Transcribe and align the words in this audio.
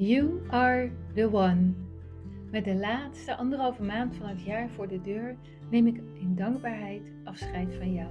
You 0.00 0.40
are 0.50 0.90
the 1.14 1.28
one. 1.32 1.74
Met 2.50 2.64
de 2.64 2.74
laatste 2.74 3.36
anderhalve 3.36 3.82
maand 3.82 4.16
van 4.16 4.28
het 4.28 4.42
jaar 4.42 4.68
voor 4.68 4.88
de 4.88 5.00
deur 5.00 5.36
neem 5.70 5.86
ik 5.86 6.00
in 6.14 6.34
dankbaarheid 6.34 7.12
afscheid 7.24 7.74
van 7.74 7.92
jou. 7.92 8.08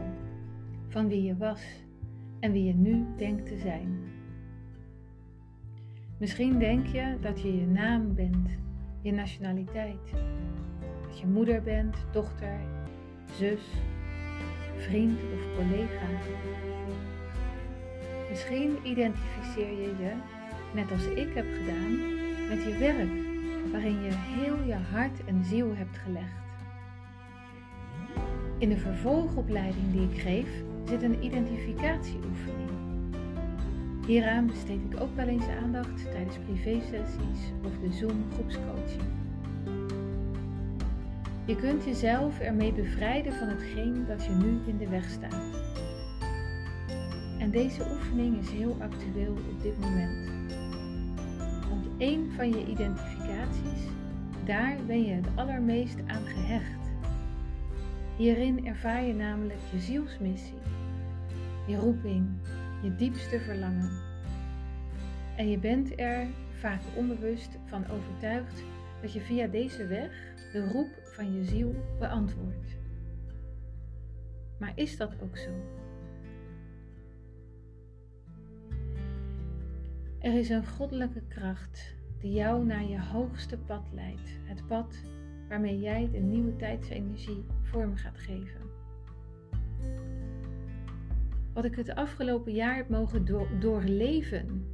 Van 0.88 1.08
wie 1.08 1.24
je 1.24 1.38
was 1.38 1.62
en 2.40 2.52
wie 2.52 2.64
je 2.64 2.74
nu 2.74 3.06
denkt 3.18 3.46
te 3.46 3.58
zijn. 3.58 4.00
Misschien 6.20 6.60
denk 6.60 6.86
je 6.86 7.18
dat 7.22 7.42
je 7.42 7.60
je 7.60 7.68
naam 7.68 8.14
bent, 8.16 8.58
je 9.02 9.12
nationaliteit. 9.12 10.12
Dat 11.02 11.20
je 11.20 11.28
moeder 11.28 11.62
bent, 11.62 11.96
dochter, 12.12 12.60
zus, 13.32 13.62
vriend 14.78 15.20
of 15.20 15.56
collega. 15.56 16.08
Misschien 18.30 18.78
identificeer 18.84 19.72
je 19.72 19.96
je 19.98 20.14
net 20.74 20.92
als 20.92 21.06
ik 21.06 21.34
heb 21.34 21.46
gedaan, 21.60 21.98
met 22.50 22.64
je 22.64 22.78
werk, 22.80 23.10
waarin 23.72 24.02
je 24.02 24.12
heel 24.14 24.64
je 24.66 24.78
hart 24.92 25.26
en 25.26 25.44
ziel 25.44 25.76
hebt 25.76 25.98
gelegd. 25.98 26.46
In 28.58 28.70
de 28.70 28.78
vervolgopleiding 28.78 29.92
die 29.92 30.10
ik 30.12 30.22
geef 30.22 30.48
zit 30.86 31.02
een 31.02 31.24
identificatieoefening. 31.24 32.70
Hieraan 34.06 34.46
besteed 34.46 34.80
ik 34.90 35.02
ook 35.02 35.16
wel 35.16 35.28
eens 35.28 35.48
aandacht 35.64 36.12
tijdens 36.12 36.38
privésessies 36.46 37.52
of 37.66 37.72
de 37.82 37.92
Zoom 37.92 38.26
groepscoaching. 38.34 39.02
Je 41.46 41.56
kunt 41.56 41.84
jezelf 41.84 42.40
ermee 42.40 42.74
bevrijden 42.74 43.34
van 43.34 43.48
hetgeen 43.48 44.06
dat 44.08 44.26
je 44.26 44.32
nu 44.32 44.60
in 44.66 44.78
de 44.78 44.88
weg 44.88 45.10
staat. 45.10 45.62
En 47.40 47.52
deze 47.52 47.82
oefening 47.92 48.40
is 48.40 48.50
heel 48.50 48.78
actueel 48.80 49.32
op 49.32 49.62
dit 49.62 49.80
moment 49.80 50.37
één 51.98 52.32
van 52.32 52.50
je 52.50 52.66
identificaties, 52.66 53.82
daar 54.46 54.78
ben 54.88 55.04
je 55.04 55.14
het 55.14 55.28
allermeest 55.36 55.98
aan 56.08 56.26
gehecht. 56.26 56.92
Hierin 58.18 58.66
ervaar 58.68 59.04
je 59.04 59.14
namelijk 59.14 59.60
je 59.72 59.80
zielsmissie, 59.80 60.60
je 61.68 61.76
roeping, 61.76 62.28
je 62.82 62.96
diepste 62.96 63.40
verlangen. 63.40 63.92
En 65.36 65.50
je 65.50 65.58
bent 65.58 66.00
er 66.00 66.28
vaak 66.60 66.82
onbewust 66.96 67.58
van 67.66 67.84
overtuigd 67.90 68.64
dat 69.02 69.14
je 69.14 69.22
via 69.22 69.48
deze 69.48 69.88
weg 69.88 70.12
de 70.52 70.70
roep 70.72 70.90
van 71.04 71.34
je 71.34 71.44
ziel 71.44 71.76
beantwoordt. 72.00 72.78
Maar 74.60 74.72
is 74.76 74.98
dat 74.98 75.16
ook 75.22 75.38
zo? 75.38 75.50
Er 80.28 80.34
is 80.34 80.50
een 80.50 80.68
goddelijke 80.68 81.22
kracht 81.28 81.96
die 82.20 82.32
jou 82.32 82.66
naar 82.66 82.84
je 82.84 83.02
hoogste 83.02 83.58
pad 83.58 83.90
leidt. 83.92 84.40
Het 84.44 84.68
pad 84.68 85.04
waarmee 85.50 85.80
jij 85.80 86.10
de 86.12 86.18
nieuwe 86.18 86.56
tijdsenergie 86.56 87.46
vorm 87.62 87.96
gaat 87.96 88.18
geven. 88.18 88.62
Wat 91.54 91.66
ik 91.66 91.76
het 91.76 91.96
afgelopen 91.96 92.54
jaar 92.54 92.76
heb 92.76 92.90
mogen 92.90 93.26
doorleven, 93.60 94.68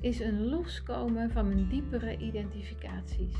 is 0.00 0.20
een 0.20 0.44
loskomen 0.44 1.30
van 1.30 1.48
mijn 1.48 1.68
diepere 1.68 2.16
identificaties. 2.16 3.36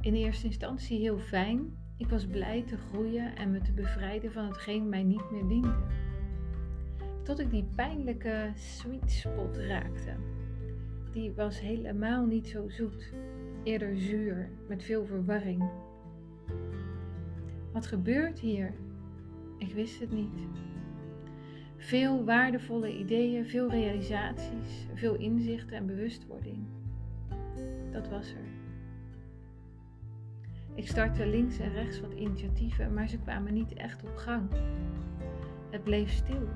In 0.00 0.14
eerste 0.14 0.46
instantie 0.46 0.98
heel 0.98 1.18
fijn. 1.18 1.76
Ik 1.96 2.08
was 2.08 2.26
blij 2.26 2.62
te 2.62 2.76
groeien 2.76 3.36
en 3.36 3.50
me 3.50 3.60
te 3.60 3.72
bevrijden 3.72 4.32
van 4.32 4.46
hetgeen 4.46 4.88
mij 4.88 5.02
niet 5.02 5.30
meer 5.30 5.46
diende 5.46 6.04
tot 7.24 7.38
ik 7.38 7.50
die 7.50 7.64
pijnlijke 7.74 8.50
sweet 8.54 9.10
spot 9.10 9.56
raakte. 9.56 10.14
Die 11.12 11.32
was 11.32 11.60
helemaal 11.60 12.24
niet 12.24 12.48
zo 12.48 12.68
zoet, 12.68 13.12
eerder 13.62 13.98
zuur, 13.98 14.50
met 14.68 14.82
veel 14.84 15.04
verwarring. 15.04 15.70
Wat 17.72 17.86
gebeurt 17.86 18.38
hier? 18.38 18.74
Ik 19.58 19.74
wist 19.74 20.00
het 20.00 20.12
niet. 20.12 20.38
Veel 21.76 22.24
waardevolle 22.24 22.98
ideeën, 22.98 23.46
veel 23.46 23.70
realisaties, 23.70 24.86
veel 24.94 25.14
inzichten 25.14 25.76
en 25.76 25.86
bewustwording. 25.86 26.66
Dat 27.90 28.08
was 28.08 28.30
er. 28.30 28.48
Ik 30.74 30.88
startte 30.88 31.26
links 31.26 31.58
en 31.58 31.72
rechts 31.72 32.00
wat 32.00 32.12
initiatieven, 32.12 32.94
maar 32.94 33.08
ze 33.08 33.18
kwamen 33.18 33.54
niet 33.54 33.72
echt 33.72 34.02
op 34.02 34.16
gang. 34.16 34.48
Het 35.70 35.84
bleef 35.84 36.10
stil. 36.10 36.48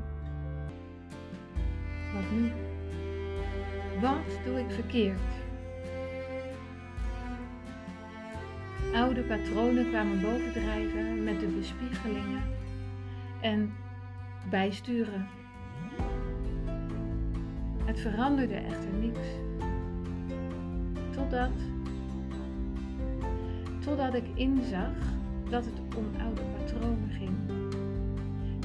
Wat 2.19 2.31
nu? 2.31 2.51
Wat 4.01 4.45
doe 4.45 4.59
ik 4.59 4.71
verkeerd? 4.71 5.21
Oude 8.95 9.23
patronen 9.23 9.89
kwamen 9.89 10.21
bovendrijven 10.21 11.25
met 11.25 11.41
de 11.41 11.47
bespiegelingen 11.47 12.43
en 13.41 13.73
bijsturen. 14.51 15.27
Het 17.85 18.01
veranderde 18.01 18.55
echter 18.55 18.93
niks. 19.01 19.29
Totdat, 21.11 21.53
totdat 23.85 24.15
ik 24.15 24.25
inzag 24.35 24.97
dat 25.51 25.65
het 25.65 25.97
om 25.97 26.07
oude 26.21 26.43
patronen 26.57 27.11
ging. 27.11 27.37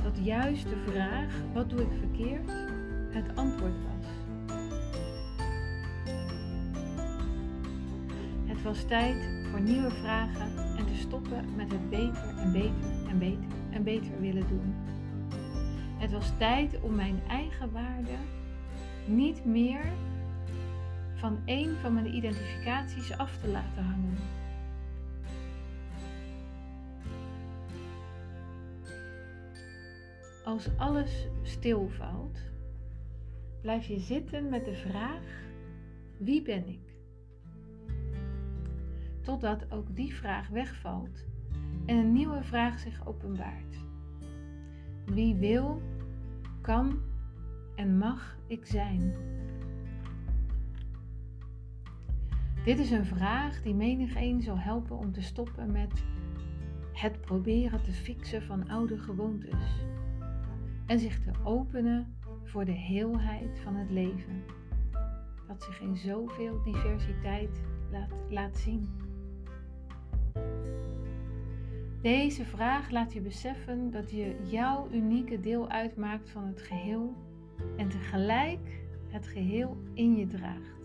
Dat 0.03 0.25
juist 0.25 0.69
de 0.69 0.83
vraag, 0.91 1.33
wat 1.53 1.69
doe 1.69 1.81
ik 1.81 1.91
verkeerd, 1.99 2.51
het 3.13 3.35
antwoord 3.35 3.73
was. 3.73 4.05
Het 8.45 8.61
was 8.61 8.83
tijd 8.83 9.29
voor 9.51 9.61
nieuwe 9.61 9.91
vragen 9.91 10.77
en 10.77 10.85
te 10.85 10.95
stoppen 10.95 11.55
met 11.55 11.71
het 11.71 11.89
beter 11.89 12.37
en 12.37 12.51
beter 12.51 13.07
en 13.09 13.19
beter 13.19 13.49
en 13.71 13.83
beter 13.83 14.19
willen 14.19 14.47
doen. 14.47 14.73
Het 15.97 16.11
was 16.11 16.31
tijd 16.37 16.79
om 16.81 16.95
mijn 16.95 17.21
eigen 17.27 17.71
waarde 17.71 18.15
niet 19.05 19.45
meer 19.45 19.85
van 21.15 21.39
een 21.45 21.75
van 21.81 21.93
mijn 21.93 22.15
identificaties 22.15 23.17
af 23.17 23.37
te 23.37 23.47
laten 23.47 23.83
hangen. 23.83 24.17
Als 30.45 30.69
alles 30.77 31.27
stilvalt, 31.41 32.52
blijf 33.63 33.85
je 33.85 33.99
zitten 33.99 34.49
met 34.49 34.65
de 34.65 34.75
vraag: 34.75 35.43
wie 36.17 36.41
ben 36.41 36.67
ik? 36.67 36.95
Totdat 39.21 39.71
ook 39.71 39.95
die 39.95 40.13
vraag 40.13 40.47
wegvalt 40.47 41.25
en 41.85 41.97
een 41.97 42.11
nieuwe 42.11 42.43
vraag 42.43 42.79
zich 42.79 43.07
openbaart. 43.07 43.77
Wie 45.05 45.35
wil, 45.35 45.81
kan 46.61 47.01
en 47.75 47.97
mag 47.97 48.37
ik 48.47 48.65
zijn? 48.65 49.13
Dit 52.65 52.79
is 52.79 52.91
een 52.91 53.05
vraag 53.05 53.61
die 53.61 53.75
menig 53.75 54.15
een 54.15 54.41
zal 54.41 54.59
helpen 54.59 54.97
om 54.97 55.11
te 55.11 55.21
stoppen 55.21 55.71
met 55.71 56.03
het 56.93 57.21
proberen 57.21 57.83
te 57.83 57.91
fixen 57.91 58.43
van 58.43 58.69
oude 58.69 58.97
gewoontes 58.97 59.85
en 60.85 60.99
zich 60.99 61.19
te 61.23 61.31
openen 61.43 62.15
voor 62.43 62.65
de 62.65 62.71
heelheid 62.71 63.59
van 63.63 63.75
het 63.75 63.89
leven, 63.89 64.43
dat 65.47 65.63
zich 65.63 65.79
in 65.79 65.97
zoveel 65.97 66.63
diversiteit 66.63 67.61
laat, 67.91 68.13
laat 68.29 68.57
zien. 68.57 68.89
Deze 72.01 72.45
vraag 72.45 72.89
laat 72.89 73.13
je 73.13 73.21
beseffen 73.21 73.91
dat 73.91 74.11
je 74.11 74.35
jouw 74.43 74.87
unieke 74.91 75.39
deel 75.39 75.69
uitmaakt 75.69 76.29
van 76.29 76.45
het 76.45 76.61
geheel 76.61 77.15
en 77.77 77.89
tegelijk 77.89 78.81
het 79.07 79.27
geheel 79.27 79.77
in 79.93 80.15
je 80.15 80.27
draagt. 80.27 80.81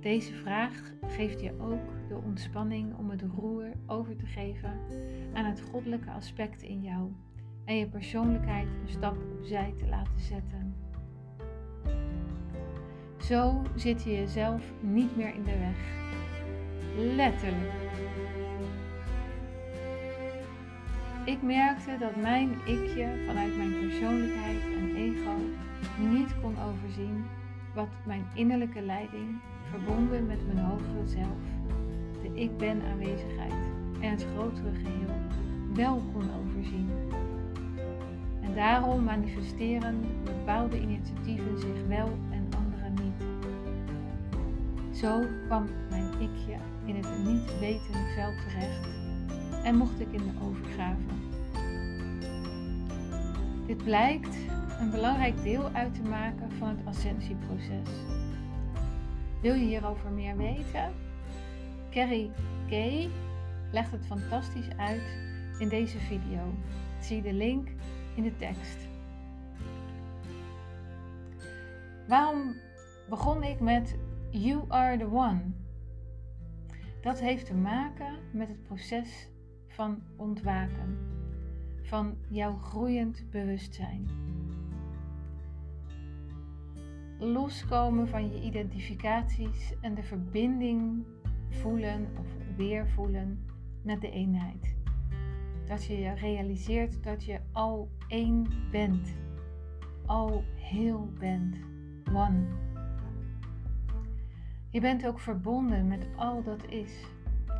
Deze 0.00 0.34
vraag 0.34 0.92
geeft 1.06 1.40
je 1.40 1.52
ook 1.60 2.08
de 2.08 2.16
ontspanning 2.24 2.96
om 2.96 3.10
het 3.10 3.22
roer 3.22 3.72
over 3.86 4.16
te 4.16 4.26
geven 4.26 4.80
aan 5.32 5.44
het 5.44 5.60
goddelijke 5.60 6.10
aspect 6.10 6.62
in 6.62 6.82
jou 6.82 7.12
en 7.66 7.76
je 7.76 7.86
persoonlijkheid 7.86 8.66
een 8.66 8.88
stap 8.88 9.16
opzij 9.38 9.74
te 9.78 9.86
laten 9.86 10.20
zetten. 10.20 10.74
Zo 13.18 13.62
zit 13.74 14.02
je 14.02 14.10
jezelf 14.10 14.62
niet 14.80 15.16
meer 15.16 15.34
in 15.34 15.42
de 15.42 15.58
weg. 15.58 15.76
Letterlijk. 17.14 17.84
Ik 21.24 21.42
merkte 21.42 21.96
dat 21.98 22.16
mijn 22.16 22.50
ikje 22.66 23.22
vanuit 23.26 23.56
mijn 23.56 23.80
persoonlijkheid 23.80 24.62
en 24.76 24.96
ego 24.96 25.34
niet 25.98 26.40
kon 26.40 26.54
overzien 26.58 27.24
wat 27.74 27.88
mijn 28.06 28.24
innerlijke 28.34 28.80
leiding, 28.80 29.40
verbonden 29.70 30.26
met 30.26 30.46
mijn 30.46 30.66
hogere 30.66 31.06
zelf, 31.06 31.42
de 32.22 32.40
ik 32.40 32.56
ben 32.56 32.82
aanwezigheid 32.82 33.54
en 34.00 34.10
het 34.10 34.26
grotere 34.34 34.74
geheel, 34.74 35.14
wel 35.74 36.02
kon 36.12 36.30
overzien 36.40 36.88
daarom 38.56 39.04
manifesteren 39.04 40.04
bepaalde 40.24 40.80
initiatieven 40.80 41.58
zich 41.58 41.86
wel 41.88 42.18
en 42.30 42.48
andere 42.56 42.88
niet. 42.88 43.24
Zo 44.96 45.24
kwam 45.46 45.66
mijn 45.90 46.12
ikje 46.12 46.56
in 46.84 46.96
het 46.96 47.24
niet 47.24 47.58
wetende 47.58 48.12
veld 48.14 48.34
terecht 48.48 48.88
en 49.62 49.76
mocht 49.76 50.00
ik 50.00 50.12
in 50.12 50.22
de 50.22 50.44
overgave. 50.44 51.00
Dit 53.66 53.84
blijkt 53.84 54.36
een 54.80 54.90
belangrijk 54.90 55.42
deel 55.42 55.70
uit 55.72 55.94
te 55.94 56.02
maken 56.02 56.52
van 56.58 56.68
het 56.68 56.86
ascensieproces. 56.86 57.88
Wil 59.42 59.54
je 59.54 59.66
hierover 59.66 60.10
meer 60.10 60.36
weten? 60.36 60.92
Carrie 61.90 62.30
Kay 62.68 63.08
legt 63.72 63.92
het 63.92 64.06
fantastisch 64.06 64.68
uit 64.76 65.16
in 65.58 65.68
deze 65.68 65.98
video. 65.98 66.54
Zie 67.00 67.22
de 67.22 67.32
link 67.32 67.68
in 68.16 68.22
de 68.22 68.36
tekst. 68.36 68.88
Waarom 72.08 72.54
begon 73.08 73.42
ik 73.42 73.60
met 73.60 73.98
You 74.30 74.64
are 74.68 74.98
the 74.98 75.10
one? 75.10 75.42
Dat 77.00 77.20
heeft 77.20 77.46
te 77.46 77.54
maken 77.54 78.14
met 78.32 78.48
het 78.48 78.62
proces 78.62 79.28
van 79.68 80.02
ontwaken, 80.16 80.98
van 81.82 82.16
jouw 82.28 82.56
groeiend 82.56 83.30
bewustzijn. 83.30 84.08
Loskomen 87.18 88.08
van 88.08 88.30
je 88.30 88.42
identificaties 88.42 89.74
en 89.80 89.94
de 89.94 90.02
verbinding 90.02 91.06
voelen 91.48 92.08
of 92.18 92.26
weer 92.56 92.88
voelen 92.88 93.44
met 93.82 94.00
de 94.00 94.10
eenheid. 94.10 94.76
Dat 95.66 95.84
je 95.84 96.12
realiseert 96.14 97.02
dat 97.02 97.24
je 97.24 97.40
al 97.52 97.88
één 98.08 98.46
bent, 98.70 99.16
al 100.06 100.44
heel 100.54 101.12
bent, 101.18 101.56
one. 102.12 102.46
Je 104.70 104.80
bent 104.80 105.06
ook 105.06 105.20
verbonden 105.20 105.88
met 105.88 106.06
al 106.16 106.42
dat 106.42 106.68
is 106.68 107.04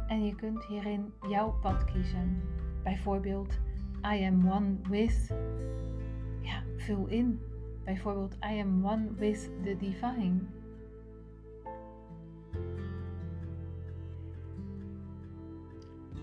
en 0.06 0.24
je 0.24 0.34
kunt 0.34 0.64
hierin 0.64 1.12
jouw 1.28 1.58
pad 1.60 1.84
kiezen. 1.84 2.42
Bijvoorbeeld, 2.82 3.58
I 4.14 4.24
am 4.24 4.50
one 4.50 4.76
with, 4.88 5.34
ja, 6.40 6.62
vul 6.76 7.06
in. 7.06 7.40
Bijvoorbeeld, 7.84 8.34
I 8.34 8.60
am 8.60 8.86
one 8.86 9.14
with 9.14 9.50
the 9.62 9.76
divine. 9.76 10.40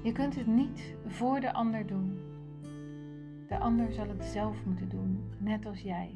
Je 0.02 0.12
kunt 0.12 0.36
het 0.36 0.48
niet 0.48 0.96
voor 1.08 1.40
de 1.40 1.54
ander 1.54 1.88
doen. 1.88 2.32
De 3.48 3.57
ander 3.60 3.92
zal 3.92 4.07
het 4.07 4.25
zelf 4.25 4.66
moeten 4.66 4.90
doen, 4.90 5.24
net 5.38 5.66
als 5.66 5.81
jij. 5.81 6.10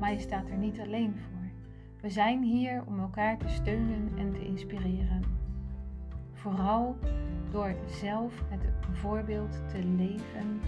Maar 0.00 0.12
je 0.12 0.18
staat 0.18 0.48
er 0.48 0.56
niet 0.56 0.80
alleen 0.80 1.14
voor. 1.16 1.50
We 2.00 2.10
zijn 2.10 2.42
hier 2.42 2.82
om 2.86 3.00
elkaar 3.00 3.38
te 3.38 3.48
steunen 3.48 4.08
en 4.18 4.32
te 4.32 4.44
inspireren. 4.44 5.22
Vooral 6.32 6.96
door 7.50 7.74
zelf 7.86 8.42
het 8.48 8.62
voorbeeld 8.92 9.60
te 9.68 9.84
leven 9.84 10.60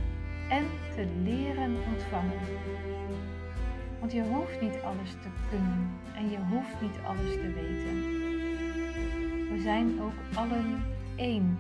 en 0.49 0.65
te 0.95 1.07
leren 1.23 1.77
ontvangen. 1.93 2.41
Want 4.01 4.13
je 4.13 4.23
hoeft 4.23 4.61
niet 4.61 4.81
alles 4.83 5.11
te 5.11 5.29
kunnen 5.51 5.91
en 6.17 6.31
je 6.31 6.39
hoeft 6.51 6.81
niet 6.81 6.99
alles 7.07 7.33
te 7.33 7.53
weten. 7.53 8.23
We 9.53 9.61
zijn 9.61 10.01
ook 10.03 10.37
allen 10.37 10.83
één. 11.17 11.59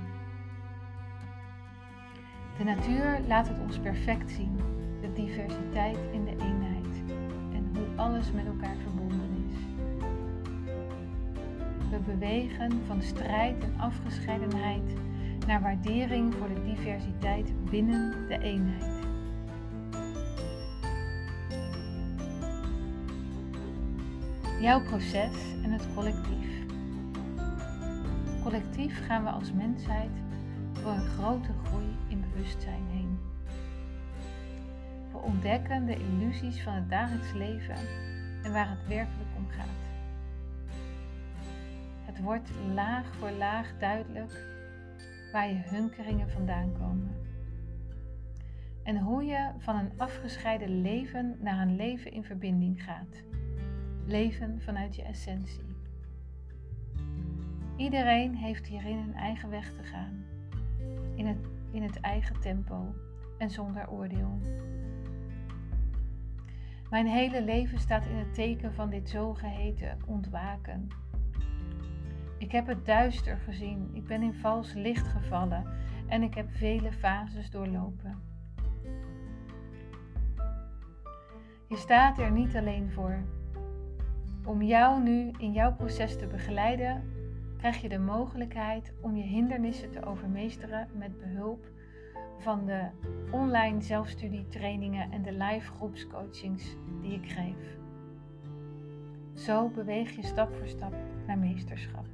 De 2.58 2.64
natuur 2.64 3.20
laat 3.26 3.48
het 3.48 3.60
ons 3.60 3.78
perfect 3.78 4.30
zien, 4.30 4.56
de 5.00 5.12
diversiteit 5.12 5.98
in 6.12 6.24
de 6.24 6.30
eenheid 6.30 7.02
en 7.52 7.70
hoe 7.74 7.86
alles 7.96 8.32
met 8.32 8.46
elkaar 8.46 8.76
verbonden 8.82 9.46
is. 9.48 9.56
We 11.90 11.98
bewegen 12.06 12.80
van 12.86 13.02
strijd 13.02 13.62
en 13.62 13.74
afgescheidenheid 13.80 14.94
naar 15.46 15.60
waardering 15.60 16.34
voor 16.34 16.48
de 16.48 16.62
diversiteit 16.64 17.70
binnen 17.70 18.26
de 18.28 18.38
eenheid. 18.38 19.02
Jouw 24.60 24.82
proces 24.82 25.54
en 25.62 25.70
het 25.70 25.86
collectief. 25.94 26.64
Collectief 28.42 29.06
gaan 29.06 29.24
we 29.24 29.30
als 29.30 29.52
mensheid 29.52 30.10
door 30.82 30.92
een 30.92 31.06
grote 31.06 31.50
groei 31.64 31.93
bewustzijn 32.34 32.86
heen. 32.90 33.18
We 35.12 35.18
ontdekken 35.18 35.86
de 35.86 35.96
illusies 35.96 36.62
van 36.62 36.72
het 36.72 36.90
dagelijks 36.90 37.32
leven 37.32 37.76
en 38.42 38.52
waar 38.52 38.70
het 38.70 38.86
werkelijk 38.88 39.28
om 39.36 39.48
gaat. 39.48 39.82
Het 42.04 42.20
wordt 42.20 42.50
laag 42.74 43.14
voor 43.14 43.30
laag 43.30 43.72
duidelijk 43.78 44.46
waar 45.32 45.48
je 45.48 45.62
hunkeringen 45.64 46.30
vandaan 46.30 46.72
komen. 46.72 47.10
En 48.82 48.98
hoe 48.98 49.24
je 49.24 49.50
van 49.58 49.76
een 49.76 49.92
afgescheiden 49.96 50.80
leven 50.80 51.36
naar 51.40 51.60
een 51.60 51.76
leven 51.76 52.12
in 52.12 52.24
verbinding 52.24 52.84
gaat. 52.84 53.22
Leven 54.06 54.60
vanuit 54.60 54.96
je 54.96 55.02
essentie. 55.02 55.76
Iedereen 57.76 58.34
heeft 58.34 58.66
hierin 58.66 58.98
een 58.98 59.14
eigen 59.14 59.50
weg 59.50 59.72
te 59.72 59.82
gaan 59.82 60.24
in 61.14 61.26
het, 61.26 61.48
in 61.74 61.82
het 61.82 62.00
eigen 62.00 62.40
tempo 62.40 62.94
en 63.38 63.50
zonder 63.50 63.90
oordeel. 63.90 64.38
Mijn 66.90 67.06
hele 67.06 67.42
leven 67.42 67.78
staat 67.78 68.06
in 68.06 68.16
het 68.16 68.34
teken 68.34 68.74
van 68.74 68.90
dit 68.90 69.08
zogeheten 69.08 69.98
ontwaken. 70.06 70.88
Ik 72.38 72.52
heb 72.52 72.66
het 72.66 72.86
duister 72.86 73.36
gezien, 73.36 73.90
ik 73.92 74.06
ben 74.06 74.22
in 74.22 74.34
vals 74.34 74.72
licht 74.72 75.06
gevallen 75.06 75.66
en 76.06 76.22
ik 76.22 76.34
heb 76.34 76.50
vele 76.50 76.92
fases 76.92 77.50
doorlopen. 77.50 78.22
Je 81.68 81.76
staat 81.76 82.18
er 82.18 82.30
niet 82.30 82.56
alleen 82.56 82.90
voor. 82.92 83.22
Om 84.44 84.62
jou 84.62 85.02
nu 85.02 85.30
in 85.38 85.52
jouw 85.52 85.74
proces 85.74 86.16
te 86.18 86.26
begeleiden, 86.26 87.13
krijg 87.64 87.80
je 87.80 87.88
de 87.88 87.98
mogelijkheid 87.98 88.92
om 89.00 89.16
je 89.16 89.22
hindernissen 89.22 89.90
te 89.90 90.04
overmeesteren 90.04 90.88
met 90.92 91.18
behulp 91.18 91.70
van 92.38 92.66
de 92.66 92.88
online 93.30 93.82
zelfstudietrainingen 93.82 95.10
en 95.10 95.22
de 95.22 95.32
live 95.32 95.72
groepscoachings 95.72 96.76
die 97.00 97.12
ik 97.12 97.30
geef. 97.30 97.78
Zo 99.34 99.68
beweeg 99.68 100.10
je 100.10 100.22
stap 100.22 100.54
voor 100.54 100.68
stap 100.68 100.94
naar 101.26 101.38
meesterschap. 101.38 102.06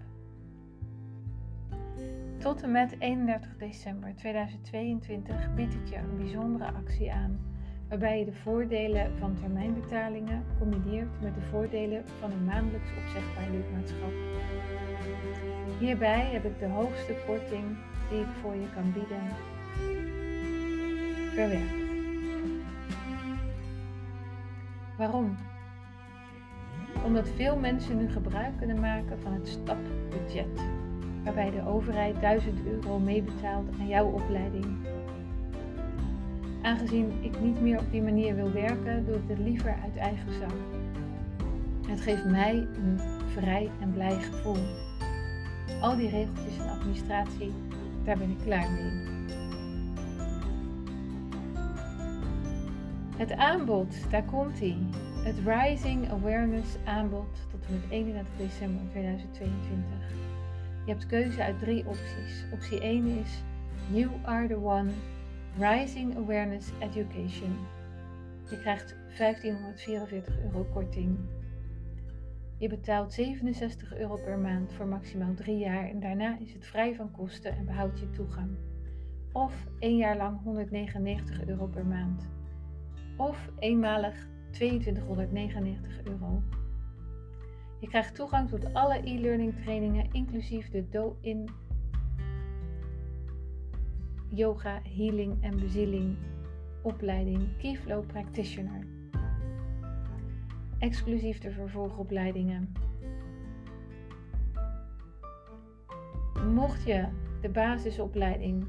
Tot 2.39 2.63
en 2.63 2.71
met 2.71 2.97
31 2.99 3.57
december 3.57 4.17
2022 4.17 5.55
bied 5.55 5.75
ik 5.75 5.87
je 5.87 5.97
een 5.97 6.17
bijzondere 6.17 6.73
actie 6.73 7.13
aan, 7.13 7.41
waarbij 7.89 8.19
je 8.19 8.25
de 8.25 8.35
voordelen 8.35 9.19
van 9.19 9.35
termijnbetalingen 9.35 10.45
combineert 10.59 11.21
met 11.21 11.35
de 11.35 11.43
voordelen 11.43 12.09
van 12.09 12.31
een 12.31 12.45
maandelijks 12.45 12.91
opzegbaar 12.99 13.51
lidmaatschap. 13.51 14.20
Hierbij 15.81 16.29
heb 16.33 16.45
ik 16.45 16.59
de 16.59 16.67
hoogste 16.67 17.15
korting 17.27 17.65
die 18.11 18.21
ik 18.21 18.27
voor 18.41 18.55
je 18.55 18.67
kan 18.75 18.93
bieden 18.93 19.23
verwerkt. 21.35 21.89
Waarom? 24.97 25.37
Omdat 27.05 27.29
veel 27.29 27.57
mensen 27.57 27.97
nu 27.97 28.11
gebruik 28.11 28.57
kunnen 28.59 28.81
maken 28.81 29.21
van 29.21 29.33
het 29.33 29.49
stapbudget, 29.49 30.61
waarbij 31.25 31.51
de 31.51 31.67
overheid 31.67 32.21
1000 32.21 32.67
euro 32.67 32.99
meebetaalt 32.99 33.69
aan 33.81 33.89
jouw 33.89 34.07
opleiding. 34.07 34.77
Aangezien 36.63 37.13
ik 37.21 37.41
niet 37.41 37.61
meer 37.61 37.79
op 37.79 37.91
die 37.91 38.03
manier 38.03 38.35
wil 38.35 38.53
werken, 38.53 39.07
doe 39.07 39.15
ik 39.15 39.29
het 39.29 39.39
liever 39.39 39.77
uit 39.83 39.97
eigen 39.97 40.33
zak. 40.33 40.57
Het 41.89 42.01
geeft 42.01 42.25
mij 42.25 42.55
een 42.55 43.01
vrij 43.27 43.71
en 43.81 43.93
blij 43.93 44.21
gevoel. 44.21 44.89
Al 45.81 45.97
die 45.97 46.09
regeltjes 46.09 46.59
en 46.59 46.69
administratie, 46.69 47.53
daar 48.05 48.19
ben 48.19 48.31
ik 48.31 48.39
klaar 48.45 48.71
mee. 48.71 49.19
Het 53.17 53.33
aanbod, 53.33 54.11
daar 54.11 54.25
komt 54.25 54.61
ie. 54.61 54.87
Het 55.25 55.37
Rising 55.45 56.11
Awareness 56.11 56.77
aanbod 56.85 57.29
tot 57.51 57.67
en 57.67 57.73
met 57.75 57.91
31 57.91 58.33
december 58.37 58.83
2022. 58.91 59.99
Je 60.85 60.93
hebt 60.93 61.07
keuze 61.07 61.43
uit 61.43 61.59
drie 61.59 61.87
opties. 61.87 62.45
Optie 62.53 62.81
1 62.81 63.07
is 63.07 63.43
You 63.91 64.11
Are 64.23 64.47
The 64.47 64.57
One 64.57 64.91
Rising 65.59 66.17
Awareness 66.17 66.71
Education. 66.79 67.59
Je 68.51 68.61
krijgt 68.61 68.95
1544 69.19 70.35
euro 70.45 70.67
korting. 70.73 71.19
Je 72.61 72.69
betaalt 72.69 73.13
67 73.13 73.99
euro 73.99 74.17
per 74.17 74.39
maand 74.39 74.73
voor 74.73 74.87
maximaal 74.87 75.35
3 75.35 75.59
jaar 75.59 75.89
en 75.89 76.01
daarna 76.01 76.39
is 76.39 76.53
het 76.53 76.67
vrij 76.67 76.95
van 76.95 77.11
kosten 77.11 77.57
en 77.57 77.65
behoud 77.65 77.99
je 77.99 78.11
toegang. 78.11 78.51
Of 79.33 79.67
1 79.79 79.97
jaar 79.97 80.17
lang 80.17 80.43
199 80.43 81.47
euro 81.47 81.67
per 81.67 81.87
maand. 81.87 82.29
of 83.17 83.51
eenmalig 83.59 84.29
2299 84.51 86.03
euro. 86.05 86.43
Je 87.79 87.89
krijgt 87.89 88.15
toegang 88.15 88.49
tot 88.49 88.75
alle 88.75 89.01
e-learning 89.05 89.55
trainingen, 89.55 90.09
inclusief 90.13 90.71
de 90.71 90.89
Do-In 90.89 91.49
Yoga, 94.29 94.81
Healing 94.83 95.43
en 95.43 95.61
Bezieling 95.61 96.17
opleiding 96.83 97.57
Keyflow 97.57 98.07
Practitioner. 98.07 99.00
Exclusief 100.81 101.39
de 101.39 101.51
vervolgopleidingen. 101.51 102.73
Mocht 106.55 106.85
je 106.85 107.07
de 107.41 107.49
basisopleiding, 107.49 108.67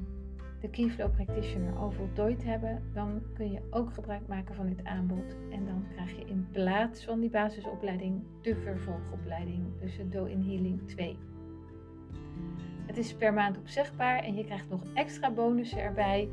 de 0.59 0.69
Keyflow 0.69 1.11
Practitioner, 1.11 1.73
al 1.73 1.91
voltooid 1.91 2.43
hebben, 2.43 2.83
dan 2.93 3.21
kun 3.33 3.51
je 3.51 3.61
ook 3.69 3.93
gebruik 3.93 4.27
maken 4.27 4.55
van 4.55 4.67
dit 4.67 4.83
aanbod. 4.83 5.37
En 5.51 5.65
dan 5.65 5.85
krijg 5.93 6.17
je 6.17 6.25
in 6.25 6.47
plaats 6.51 7.05
van 7.05 7.19
die 7.19 7.29
basisopleiding 7.29 8.23
de 8.41 8.55
vervolgopleiding, 8.55 9.63
dus 9.79 9.99
Do 10.09 10.25
in 10.25 10.41
Healing 10.41 10.87
2. 10.87 11.17
Het 12.85 12.97
is 12.97 13.13
per 13.15 13.33
maand 13.33 13.57
opzegbaar 13.57 14.23
en 14.23 14.35
je 14.35 14.45
krijgt 14.45 14.69
nog 14.69 14.81
extra 14.93 15.31
bonussen 15.31 15.81
erbij. 15.81 16.29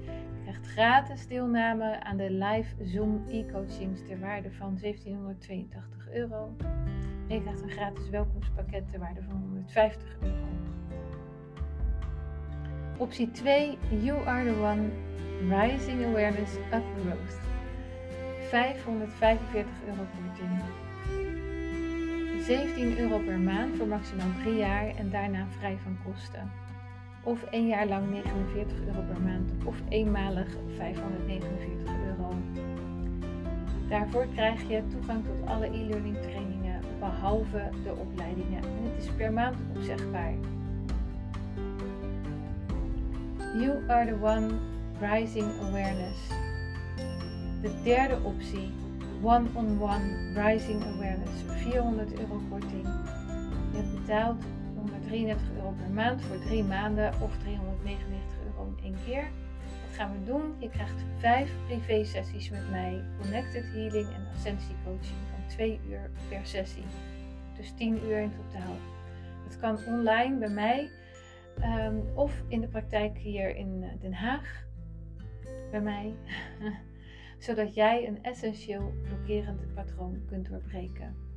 Krijgt 0.48 0.66
gratis 0.66 1.26
deelname 1.26 2.04
aan 2.04 2.16
de 2.16 2.30
live 2.30 2.84
Zoom 2.84 3.24
e-coachings 3.26 4.00
ter 4.06 4.20
waarde 4.20 4.52
van 4.52 4.78
1782 4.80 6.08
euro. 6.12 6.56
En 7.28 7.34
je 7.34 7.40
krijgt 7.40 7.62
een 7.62 7.70
gratis 7.70 8.08
welkomstpakket 8.08 8.90
ter 8.90 8.98
waarde 8.98 9.22
van 9.22 9.40
150 9.40 10.16
euro. 10.20 10.46
Optie 12.96 13.30
2, 13.30 13.78
You 13.88 14.26
Are 14.26 14.52
The 14.52 14.58
One, 14.60 14.88
Rising 15.40 16.04
Awareness 16.04 16.56
Up 16.56 16.84
Growth. 17.00 17.40
545 18.48 19.66
euro 19.86 20.06
korting. 20.14 20.62
17 22.44 22.98
euro 22.98 23.18
per 23.18 23.38
maand 23.38 23.76
voor 23.76 23.86
maximaal 23.86 24.32
3 24.42 24.56
jaar 24.56 24.96
en 24.96 25.10
daarna 25.10 25.46
vrij 25.58 25.78
van 25.82 25.98
kosten. 26.04 26.50
Of 27.28 27.44
1 27.52 27.66
jaar 27.66 27.86
lang 27.86 28.08
49 28.08 28.86
euro 28.86 29.02
per 29.12 29.20
maand 29.20 29.50
of 29.64 29.76
eenmalig 29.88 30.48
549 30.76 31.92
euro. 32.06 32.32
Daarvoor 33.88 34.26
krijg 34.34 34.68
je 34.68 34.82
toegang 34.86 35.24
tot 35.24 35.50
alle 35.50 35.66
e-learning 35.66 36.16
trainingen 36.16 36.80
behalve 36.98 37.68
de 37.84 37.92
opleidingen 37.96 38.62
en 38.62 38.82
het 38.82 39.04
is 39.04 39.10
per 39.10 39.32
maand 39.32 39.56
opzegbaar. 39.76 40.32
You 43.58 43.88
are 43.88 44.06
the 44.06 44.18
one 44.22 44.48
rising 45.00 45.50
awareness. 45.60 46.28
De 47.62 47.70
derde 47.82 48.18
optie, 48.22 48.72
one-on-one 49.22 50.32
rising 50.34 50.82
awareness, 50.94 51.42
400 51.46 52.20
euro 52.20 52.40
korting. 52.50 52.86
Je 53.70 53.76
hebt 53.76 53.94
betaald 53.94 54.44
133 55.08 55.56
euro 55.56 55.74
per 55.78 55.90
maand 55.90 56.22
voor 56.22 56.38
drie 56.38 56.64
maanden 56.64 57.12
of 57.20 57.38
399 57.38 58.36
euro 58.44 58.74
in 58.76 58.84
één 58.84 58.96
keer. 59.04 59.28
Wat 59.86 59.96
gaan 59.96 60.12
we 60.12 60.24
doen? 60.24 60.54
Je 60.58 60.68
krijgt 60.68 61.04
vijf 61.18 61.50
privé 61.66 62.04
sessies 62.04 62.50
met 62.50 62.70
mij, 62.70 63.04
connected 63.20 63.64
healing 63.64 64.06
en 64.06 64.26
ascensie 64.34 64.74
coaching 64.84 65.18
van 65.30 65.46
2 65.46 65.80
uur 65.88 66.10
per 66.28 66.40
sessie. 66.42 66.84
Dus 67.56 67.72
10 67.76 68.04
uur 68.04 68.18
in 68.18 68.32
totaal. 68.36 68.76
Het 69.44 69.58
kan 69.58 69.78
online 69.86 70.38
bij 70.38 70.50
mij 70.50 70.90
Ehm, 71.60 71.96
of 72.14 72.42
in 72.48 72.60
de 72.60 72.68
praktijk 72.68 73.18
hier 73.18 73.56
in 73.56 73.82
eh, 73.82 74.00
Den 74.00 74.12
Haag 74.12 74.66
bij 75.70 75.80
mij. 75.80 76.14
zodat 77.38 77.74
jij 77.74 78.06
een 78.06 78.22
essentieel 78.22 78.92
blokkerend 79.02 79.74
patroon 79.74 80.22
kunt 80.26 80.48
doorbreken. 80.48 81.27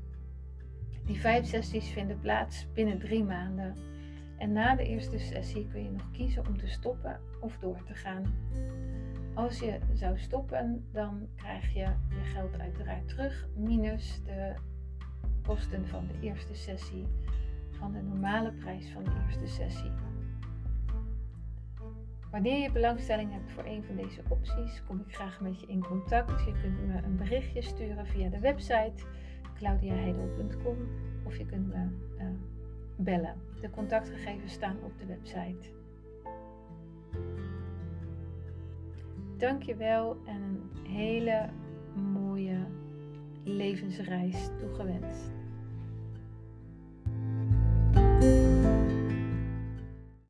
Die 1.11 1.19
vijf 1.19 1.45
sessies 1.45 1.89
vinden 1.89 2.19
plaats 2.19 2.67
binnen 2.73 2.99
drie 2.99 3.23
maanden. 3.23 3.75
En 4.37 4.51
na 4.51 4.75
de 4.75 4.83
eerste 4.83 5.19
sessie 5.19 5.67
kun 5.67 5.83
je 5.83 5.91
nog 5.91 6.11
kiezen 6.11 6.47
om 6.47 6.57
te 6.57 6.67
stoppen 6.67 7.19
of 7.39 7.57
door 7.57 7.83
te 7.83 7.93
gaan. 7.93 8.33
Als 9.33 9.59
je 9.59 9.79
zou 9.93 10.19
stoppen, 10.19 10.87
dan 10.91 11.27
krijg 11.35 11.73
je 11.73 11.79
je 11.79 12.23
geld 12.33 12.59
uiteraard 12.59 13.07
terug, 13.07 13.47
minus 13.55 14.21
de 14.23 14.53
kosten 15.43 15.87
van 15.87 16.07
de 16.07 16.27
eerste 16.27 16.53
sessie, 16.53 17.07
van 17.71 17.91
de 17.91 18.01
normale 18.01 18.51
prijs 18.51 18.91
van 18.91 19.03
de 19.03 19.11
eerste 19.25 19.47
sessie. 19.47 19.91
Wanneer 22.31 22.61
je 22.61 22.71
belangstelling 22.71 23.31
hebt 23.31 23.51
voor 23.51 23.65
een 23.65 23.83
van 23.83 23.95
deze 23.95 24.21
opties, 24.29 24.83
kom 24.87 24.99
ik 25.07 25.15
graag 25.15 25.41
met 25.41 25.59
je 25.59 25.67
in 25.67 25.83
contact. 25.83 26.45
Je 26.45 26.59
kunt 26.61 26.87
me 26.87 27.01
een 27.03 27.17
berichtje 27.17 27.61
sturen 27.61 28.07
via 28.07 28.29
de 28.29 28.39
website 28.39 29.05
claudiaheidel.com 29.61 30.77
of 31.25 31.37
je 31.37 31.45
kunt 31.45 31.67
me 31.67 31.87
uh, 32.17 32.25
bellen. 32.95 33.35
De 33.61 33.69
contactgegevens 33.69 34.53
staan 34.53 34.77
op 34.83 34.91
de 34.97 35.05
website. 35.05 35.69
Dankjewel 39.37 40.17
en 40.25 40.41
een 40.41 40.91
hele 40.91 41.49
mooie 41.95 42.57
levensreis 43.43 44.49
toegewenst. 44.59 45.40